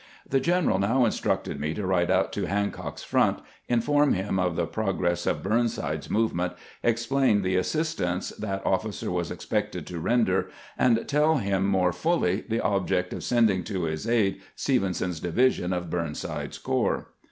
[0.27, 3.37] The general now instructed me to ride out to Hancock's front,
[3.69, 9.85] inform him of the progress of Burnside's movement, explain the assistance that officer was expected
[9.85, 15.19] to render, and teU him more fully the object of sending to his aid Stevenson's
[15.19, 17.09] divi sion of Burnside's corps.